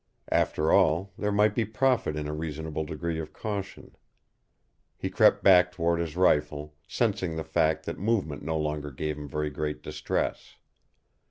After 0.31 0.71
all, 0.71 1.13
there 1.15 1.31
might 1.31 1.53
be 1.53 1.63
profit 1.63 2.15
in 2.15 2.27
a 2.27 2.33
reasonable 2.33 2.85
degree 2.85 3.19
of 3.19 3.33
caution. 3.33 3.95
He 4.97 5.11
crept 5.11 5.43
back 5.43 5.71
toward 5.71 5.99
his 5.99 6.15
rifle, 6.15 6.73
sensing 6.87 7.35
the 7.35 7.43
fact 7.43 7.85
that 7.85 7.99
movement 7.99 8.41
no 8.41 8.57
longer 8.57 8.89
gave 8.89 9.15
him 9.15 9.27
very 9.29 9.51
great 9.51 9.83
distress. 9.83 10.55